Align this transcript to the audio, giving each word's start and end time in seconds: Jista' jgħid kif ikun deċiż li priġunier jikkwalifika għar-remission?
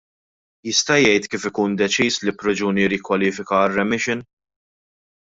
Jista' 0.67 0.95
jgħid 1.01 1.27
kif 1.33 1.43
ikun 1.49 1.75
deċiż 1.81 2.17
li 2.27 2.33
priġunier 2.43 2.95
jikkwalifika 2.95 3.59
għar-remission? 3.67 4.25